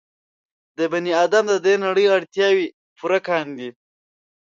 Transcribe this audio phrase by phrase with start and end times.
[0.77, 2.65] د بني ادم د دې نړۍ اړتیاوې
[2.97, 3.69] پوره کاندي.